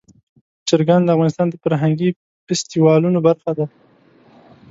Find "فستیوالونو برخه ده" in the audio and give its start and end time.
2.45-3.65